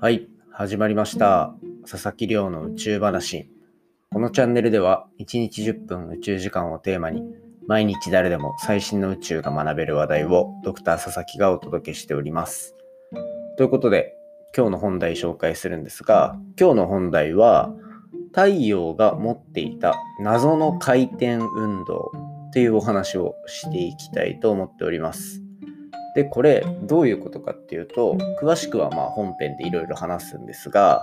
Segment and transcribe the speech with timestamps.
[0.00, 1.56] はい、始まりました。
[1.84, 3.50] 佐々木亮の宇宙話。
[4.12, 7.24] このチャンネルでは1日10分宇宙時間をテーマに
[7.66, 12.76] 毎日誰でも最新の宇宙が学べる話題をドクター佐々木がお届けしております。
[13.56, 14.14] ということで
[14.56, 17.74] 今日の本題紹介するんですが今日の本題は
[18.28, 22.12] 太陽が持っていた謎の回転運動
[22.52, 25.47] というお話をしていきたいと思っております。
[26.14, 31.02] で、これどういうことかっていうと、詳しくはまあ本編でいろいろ話すんですが、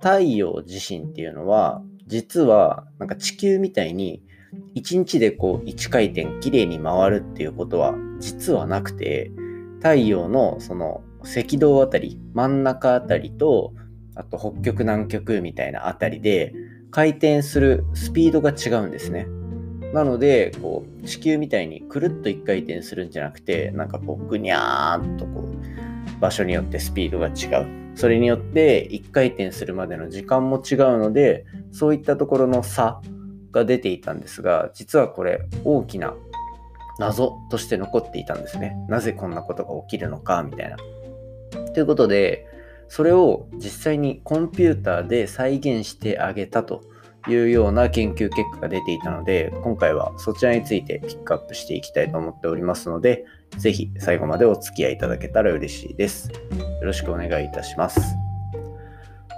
[0.00, 4.22] 太陽自身っていうのは、実はなんか地球みたいに
[4.74, 9.30] 1日でこう1回転きれいに回るっていうことは実はなくて、
[9.78, 13.74] 太陽のその赤道あたり、真ん中あたりと、
[14.14, 16.52] あと北極南極みたいなあたりで
[16.90, 19.26] 回転するスピードが違うんですね。
[19.92, 27.78] なので、こう、地球みたいにくるっと一回転するんじゃなくて、なんかこう、ぐにゃーっとこう、場所によってスピードが違う。
[27.94, 33.00] それによって一回転するまでの時間も違うので、そういったところの差
[33.50, 36.14] が出ていたんですが、実はこれ大きな
[36.98, 38.76] 謎として残っていたんですね。
[38.88, 40.76] なぜこんなことが起きるのか、みたいな。
[41.72, 42.46] ということで、
[42.88, 46.82] それを実際にコンピューターで再現してあげたと
[47.28, 53.24] いうような研究結果が出ていたので、今回はそちらについてピックアップしていきたいと思っておりますので、
[53.56, 56.30] ぜひ最後までお付き合いいただけたら嬉しいです。
[56.30, 56.36] よ
[56.82, 58.00] ろしくお願いいたします。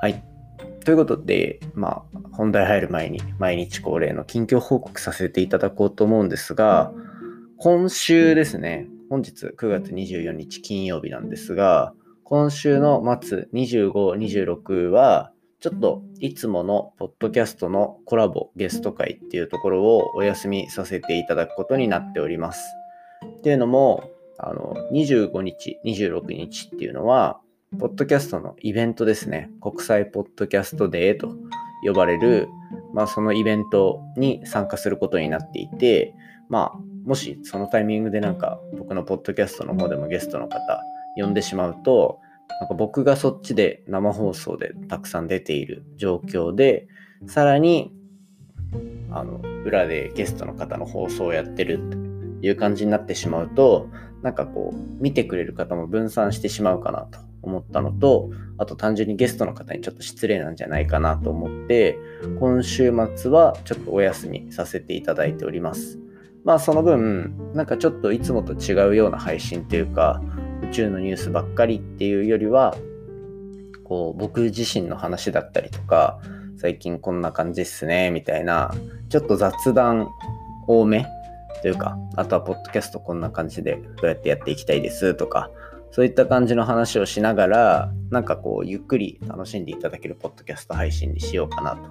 [0.00, 0.22] はい。
[0.84, 6.92] ということで、まあ、本題入る前に毎日恒例の近況報告させていただこうと思うんですが、
[7.58, 15.32] 今週ですね、本日9月24日金曜日なんですが、今週の末25、26は、
[15.66, 22.62] ちょっといつものポッドキャストのコラボゲスト会っていうところをお休みさせていただくことになっております。
[23.38, 27.40] っていうのも、あの、25日、26日っていうのは、
[27.80, 29.50] ポッドキャストのイベントですね。
[29.60, 31.34] 国際ポッドキャストデーと
[31.84, 32.46] 呼ばれる、
[32.94, 36.14] まあそのイベントに参加することになっていて、
[36.48, 40.84] まあもしそのタイミングでなんか僕のポッドキャストの方でもゲストの方
[41.16, 42.20] 呼んでしまうと、
[42.60, 46.88] なんか僕がそっちで生放送でたくさん出ている状況で、
[47.26, 47.92] さらに、
[49.10, 51.78] あの、裏でゲストの方の放送をやってる
[52.38, 53.88] っていう感じになってしまうと、
[54.22, 61.98] なんかこう、見てくれる方も分散してしまうかなと思ったのと、あと単純にゲストの方にちょっと失礼なんじゃないかなと思って、
[62.40, 65.98] 今週末はちょっとお休みさせていただいております。
[66.44, 70.22] まあその分、なんかちょっといつもと違うような配信っていうか、
[70.62, 72.76] 宇宙のニュースばっかりっていうよりは
[73.84, 76.18] こう僕自身の話だったりとか
[76.58, 78.74] 最近こんな感じっすねみたいな
[79.08, 80.08] ちょっと雑談
[80.66, 81.06] 多め
[81.62, 85.50] というかあとはポッドキャストこんな感じでどうやってやっていきたいですとか
[85.92, 91.90] そういった感じの話をしながらなんかこうゆっくり楽しんでいただけるポッドキャスト配信にしようかなと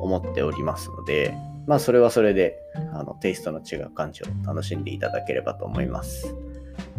[0.00, 1.34] 思っておりますので
[1.66, 2.56] まあそれはそれで
[2.92, 6.34] あのテイストの違う感じを楽しんでいただければと思います。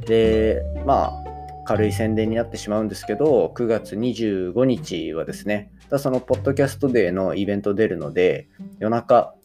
[0.10, 1.24] で、まあ、
[1.66, 8.50] 軽い宣伝になってしまうんですけど、9月25日はですね、そのポッドキャストデーのイベント出るので、
[8.80, 9.36] 夜中、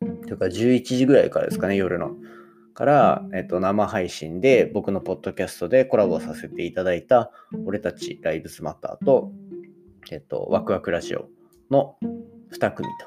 [0.00, 2.12] というか11時ぐらいからですかね、夜の。
[2.72, 7.30] から、えっと、生配信で僕のポッドキャストでコラボさせていただいた、
[7.66, 9.30] 俺たちライブスマターと、
[10.10, 11.28] えっと、ワクワクラジオ
[11.70, 11.96] の
[12.50, 13.06] 2組と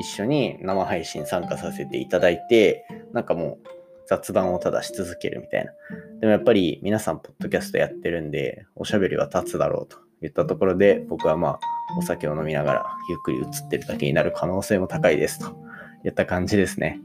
[0.00, 3.68] 一緒に生配信参加させていただいて、なんかもう
[4.08, 5.72] 雑談をただし続けるみたいな。
[6.22, 11.60] でもやっぱり皆さんポッドキャストやってるんで、おしゃべりは立つだろうと言ったところで、僕はまあ、
[11.98, 15.56] お酒を飲みながらゆっくり映ってるだけになる可能性も高いですと
[16.04, 17.00] いった感じですね。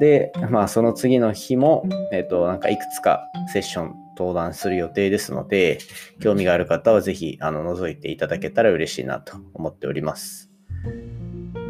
[0.00, 5.78] で、まあその次の日も、えっ、と、なんかいくつかセッション登壇する予定ですので、
[6.20, 10.50] 興味がある方はぜひ、あの、覗いていただけたら嬉しいなと思っております。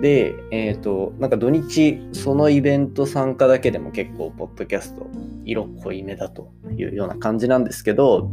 [0.01, 5.07] で、えっ、と、なんか土日、そのイベント参加だけでも結構、ポッドキャスト、
[5.45, 8.31] 色濃いめだというような感じなんですけど、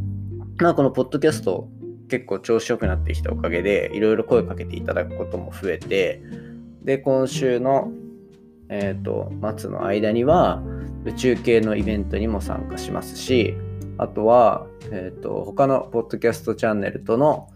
[0.57, 1.69] まあ、このポッドキャスト、
[2.09, 6.21] 結構調子良くなってきたおかげで、いろいろ声かけていただくことも増えて、
[6.83, 7.91] で、今週の、
[8.69, 10.61] えっ、と、末の間には、
[11.05, 13.55] 宇宙系のイベントにも参加しますし、
[13.97, 17.47] あとは、えっ、と、他のポッドキャストチャンネルとの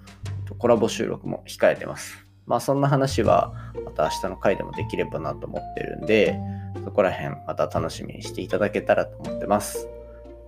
[0.58, 2.27] コラボ収録も控えてます。
[2.48, 3.54] まあそんな話は
[3.86, 6.40] また明日の回でもできればなと思ってるんで、
[6.84, 9.88] そこら辺また楽しみにしていただけたらと思ってます。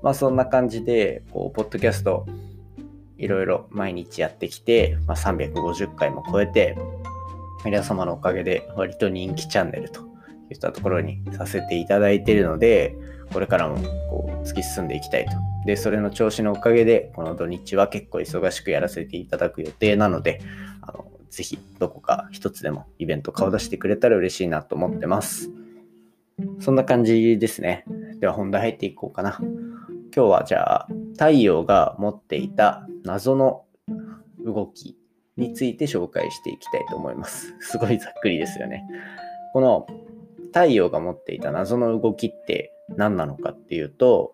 [0.02, 2.26] まあそんな感じで、こう、ポッドキャスト
[3.20, 6.78] いろいろ毎日やってきて、まあ、350回も超えて、
[7.66, 10.02] 皆様のおかげで割と人気チャンネルと
[10.50, 12.96] いったところにさせていただいているので、
[13.34, 13.76] これからも
[14.10, 15.32] こう突き進んでいきたいと。
[15.66, 20.40] で、それの調子のおかげで、この土日は結構忙しくやらせていただく予定なので、
[21.30, 25.50] ぜひどこか一つでもイベント顔出してくれたら嬉しいなと思ってます。
[26.60, 27.86] そんな感じですね。
[28.20, 29.38] では本題入っていこうかな。
[30.16, 33.66] 今日はじゃあ太陽が持っていた謎の
[34.44, 34.98] 動き
[35.38, 37.54] について紹介していきたいと思います。
[37.60, 38.84] すごいざっくりですよね。
[39.54, 39.88] この
[40.48, 44.34] 太陽が持っていた謎の動きって何なのかっていうと、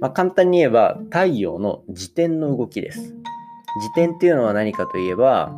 [0.00, 3.00] まあ、簡単に言えば太陽の自転の動きです。
[3.00, 5.54] 自転っていうのは何かといえば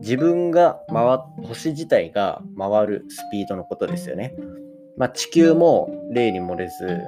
[0.00, 4.34] 自分が回星自体が回るスピードのことですよね。
[4.96, 7.00] まあ、地球も例に漏れず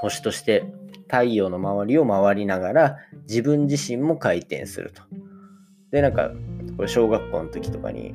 [0.00, 0.64] 星として
[1.02, 2.96] 太陽の周りを回りながら
[3.28, 5.02] 自分自身も回転すると。
[5.90, 6.30] でなんか
[6.76, 8.14] これ小学校の時とかに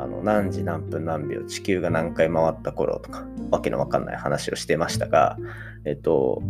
[0.00, 5.36] あの何時何分何秒地球が何回回った頃とかわけのわかんない話をしてましたが、
[5.84, 6.40] えっと、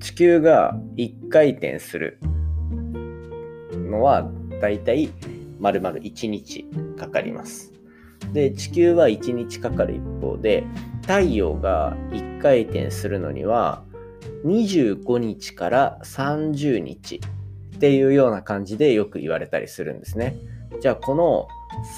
[0.00, 2.18] 地球が1回転する
[3.72, 4.28] のは
[4.60, 5.12] だいたい
[5.58, 6.66] 丸々1日
[6.98, 7.72] かかります。
[8.32, 10.64] で地球は1日かかる一方で
[11.02, 13.82] 太陽が1回転するのには
[14.44, 17.20] 25日から30日
[17.76, 20.36] っていうような感じでよく言われたりするんですね。
[20.80, 21.48] じゃあこの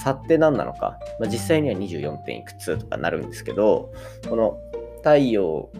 [0.03, 3.93] 差って何なのか、まあ、実際には24点いくつとかなるんですけど
[4.29, 4.59] この
[4.99, 5.71] 太陽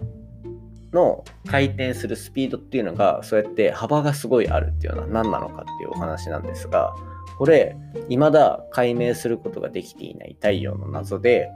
[0.93, 6.95] の回転するスピードっていうのがそうやって幅がすごいあるっていうのは何なのかっていうお話なんですが
[7.37, 7.75] これ
[8.09, 11.49] 未だ解明することができていない太陽の謎で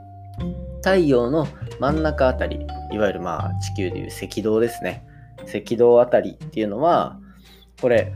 [0.78, 1.46] 太陽の
[1.78, 5.04] 真ん中あたりいわゆるまあ地球でいう赤道ですね
[5.42, 7.18] 赤道あたりっていうのは
[7.80, 8.12] これ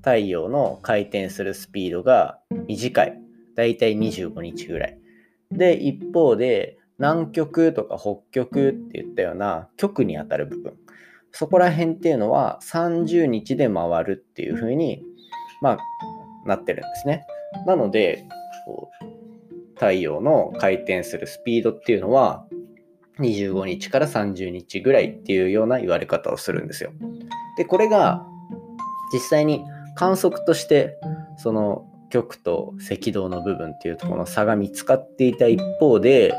[0.00, 3.20] 太陽の回転するスピードが短い。
[3.54, 4.98] だいたい25日ぐらい。
[5.50, 10.74] で、一方で、南極とか北極って言ったような極にあたる部分。
[11.32, 15.02] そこら辺っていうのは30日で回るっていう風に、
[15.62, 15.78] まあ、
[16.46, 17.26] なってるんですね。
[17.66, 18.24] なので、
[19.74, 22.44] 太陽の回転するスピードっていうのは
[23.18, 26.92] 25日から30日ぐらいっていうような言われ方をするんですよ。
[27.56, 28.26] で、これが
[29.12, 29.64] 実際に
[29.94, 30.98] 観測として
[31.36, 36.34] その極と赤道の部分っていうところの差が見つかっていた一方で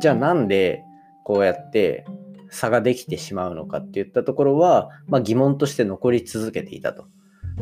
[0.00, 0.84] じゃあなんで
[1.24, 2.04] こうやって
[2.50, 7.06] 差ができてしまうのかっていったところは、まあ、疑問として残り続けていたと。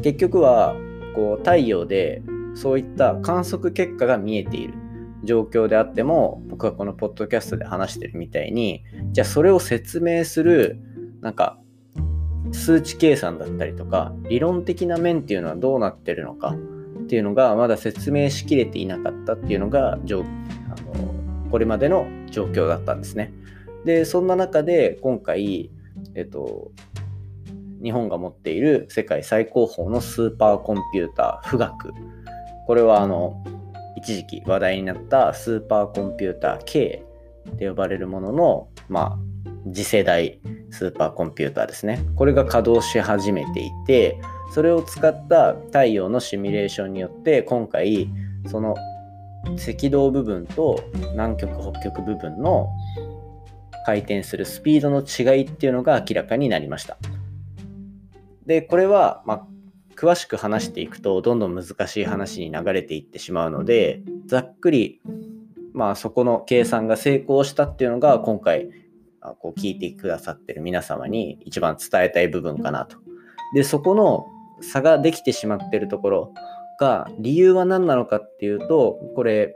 [0.03, 0.75] 結局は
[1.15, 2.23] こう太陽で
[2.55, 4.75] そういった観測結果が見えている
[5.25, 10.79] 状況であっても僕はこのポッドキャストで話してるみたいにじゃあそれを説明する
[11.21, 11.59] なんか
[12.53, 16.55] 数値計算だったりとか理論的な面っていうのはどうなってるのか
[17.05, 20.25] っていうのがまだ説明しきれていなかったっていうのがあの
[21.51, 23.33] これまでの状況だったんですね。
[23.85, 25.71] でそんな中で今回、
[26.15, 26.73] えっと、
[27.85, 31.93] 日本が持っている世界最高峰のスーパーコンピューター富岳
[32.67, 33.45] これはあの
[33.97, 37.05] 一時期話題になったスーパーコンピューター K
[37.51, 40.41] って呼ばれるものの、まあ、次世代
[40.71, 42.05] スーパーコンピューターですね。
[42.17, 44.19] これが稼働し始めていて、
[44.53, 48.09] それを使った太陽のシミュレーションによって、今回、
[48.47, 48.75] その
[49.45, 50.83] 赤道部分と
[51.13, 52.69] 南極北極部分の
[53.87, 56.97] 回転するスピードの違いっていうのが明らかになりました。
[58.47, 59.47] で、これは、まあ、
[59.97, 65.01] 詳しく話していくとどんどん難しい話に流れていってしまうので、ざっくり、
[65.73, 68.69] まあそこの計算が成功したっていうのが今回
[69.39, 72.97] こう聞いてくださってる皆様に一番伝えたい部分かなと。
[73.55, 74.27] で、そこの
[74.61, 76.35] 差ができてしまってるところ
[76.81, 79.55] が理由は何なのかっていうと、これ、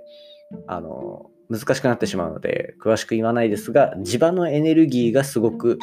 [0.67, 5.79] あの、難しくなってしまうので詳しく言わないですが、地場のエネルギーがすごく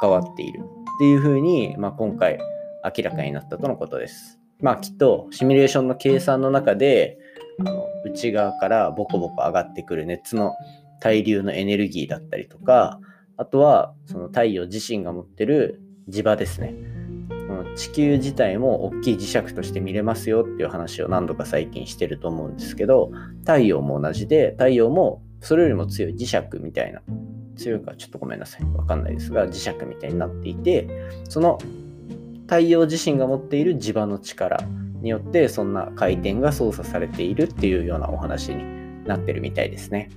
[0.00, 0.60] 関わっている
[0.96, 2.38] っていうふうに、まあ、今回
[2.84, 4.38] 明らかになったとのことです。
[4.60, 7.18] まあきっとシミュレーションの計算の中で
[7.60, 10.54] あの内側からボコボコ上がってくる熱の
[11.00, 12.98] 対流のエネルギーだったりとか
[13.38, 16.74] あとは、その太陽自身が持ってる磁場ですね。
[17.74, 23.10] 地球自体も大きい磁石として見れますよっていう話を何度か最近してると思うんですけど、
[23.40, 27.02] 太陽も同じで、太陽もそれよりも強い磁石みたいな、
[27.56, 28.64] 強いかちょっとごめんなさい。
[28.76, 30.88] わかんないですが、磁石みたいになっていて、
[31.28, 31.58] その
[32.42, 34.58] 太陽自身が持っている磁場の力
[35.00, 40.10] によって、そんな回転が操作されているっていうようなお話になってるみたいですね。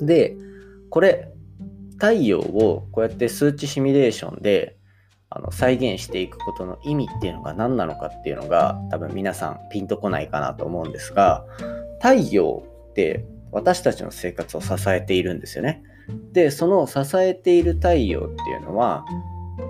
[0.00, 0.36] で、
[0.90, 1.32] これ、
[1.96, 4.76] 太陽をこうやって数値シミュレーションで
[5.30, 11.44] あの再現していくことの意味っていうのが何なのかっていうのが多分皆さんピンとこないかなと思うんですが
[12.00, 15.82] 太陽って私たちの生活を支えているんですよね。
[16.32, 19.04] で、その支えている太陽っていうのは、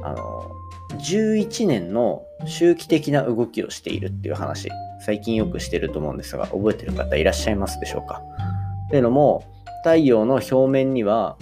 [0.02, 0.50] あの、
[0.99, 4.69] 11年の周期的な動きをしているっていう話、
[5.00, 8.23] 最近よくしてると思うんですが、覚えてる方いらっしゃいますでしょうか？
[8.90, 9.45] というのも、
[9.83, 11.37] 太陽の表面には、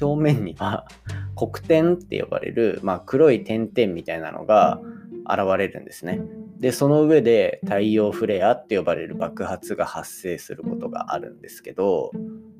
[0.00, 0.86] 表面には
[1.34, 4.80] 黒点って呼ばれる、まあ、黒い点々みたいなのが
[5.26, 6.20] 現れるんですね。
[6.58, 12.10] で、その上で太陽フレアって呼ばれる爆発が発生することがあるんですけど、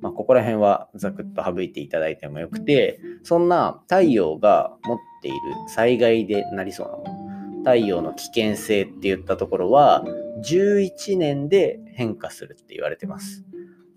[0.00, 5.38] まあ、ここら辺はざくっと省いていただいてもよくて、そんな太陽が持っている
[5.68, 10.04] 災害でなりそうなもの、太陽の危険性って言ったところは、
[10.44, 13.44] 11年で変化するって言われてます。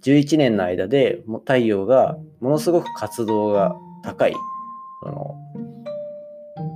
[0.04, 4.34] 11年の間でも太陽がものすごく活動が高い、
[5.04, 5.36] その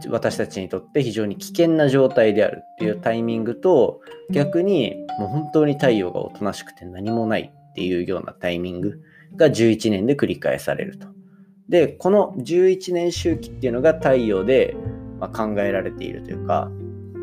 [0.10, 4.02] 私たちにとって非常に危険な状態であるっていうタイミングと
[4.32, 9.02] 逆にもう本当に太陽がおとなしくて何もないっていうようなタイミング
[9.38, 11.08] が11年で繰り返されると。
[11.70, 14.76] で、この11年周期っていうのが太陽で、
[15.20, 16.70] ま考えられているというか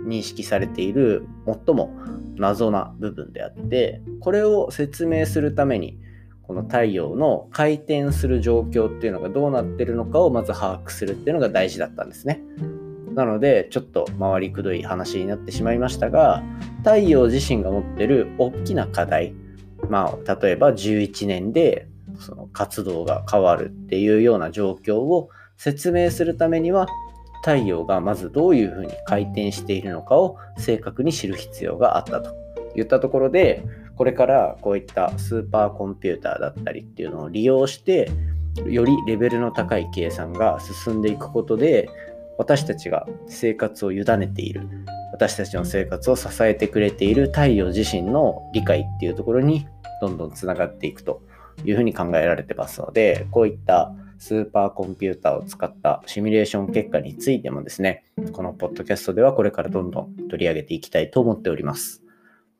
[0.07, 1.95] 認識されている最も
[2.37, 5.99] 謎な部分であってこれを説明するために
[6.43, 12.43] この太陽の回転する状況っていうのがどうなってるのかをまず把握するっていうのが大事だったんですね。
[13.15, 16.43] なのでちょっと回りくどい話になってしまいましたが
[16.79, 19.35] 太陽自身が持ってる大きな課題
[19.91, 21.89] まあ例えば11年で
[22.19, 26.87] その活動が変わるっていうような状況を説明するためには
[27.43, 32.35] 太陽がまずどういうふうに回転しているのかを正確に知る必要があったと
[32.77, 33.65] いったところで
[33.97, 38.11] これからこういったスーパーコンピューターだったりっていうのを利用して
[38.67, 41.89] よりレベルの高い計算が進んでいくことで
[42.39, 44.69] 私たちが生活を委ねている
[45.13, 49.67] 私たちの生活を支えてくれている太陽自身の理解っていうところに
[50.01, 51.23] どんどんつながっていくと。
[51.65, 62.03] いうふうに考えられてますのでこういったスーパーコンピューターを使ったシミュレーション結果についてもですねこのポッドキャストではこれからどんどん取り上げていきたいと思っております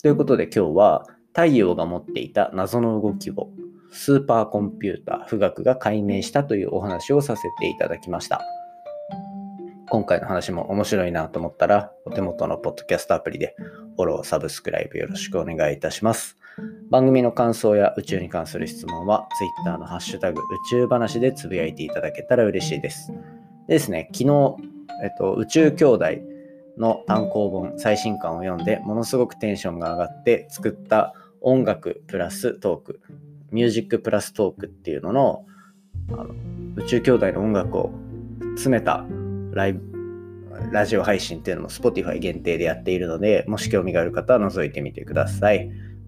[0.03, 3.51] ということで今日は太陽が持っていた謎の動きを
[3.93, 8.43] スーパーコンピューター富岳が解明したというお話をさせていただきました。
[9.91, 13.55] 今回の話も面白いなと思ったら、お手元のポッドキャストアプリで
[13.97, 16.39] フォロー、サブスクライブよろしくお願いいたします。
[16.91, 23.13] 番組の感想や宇宙に関する質問は Twitter のハッシュタグ宇宙話でつぶやいていただけたら嬉しいです。
[23.69, 24.57] でですね、昨日、
[25.03, 26.07] えっと、宇宙兄弟
[26.77, 33.01] の単行本最新刊を読んでものすごくテンションが上がって作った音楽プラストーク、
[33.51, 35.47] ミュージックプラストークっていうのの
[36.11, 36.35] あの
[36.77, 37.93] 宇宙兄弟の音楽を
[38.55, 39.05] 詰めた
[39.53, 39.83] ライブ、
[40.73, 45.71] ラジオ配信っていうのも Spotify 限定でやっているので、もし興味がある方は覗いてみてください。